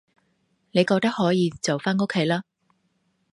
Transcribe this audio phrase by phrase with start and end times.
[0.71, 2.43] 你覺得可以就返屋企啦